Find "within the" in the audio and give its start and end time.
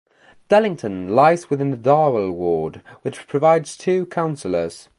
1.51-1.77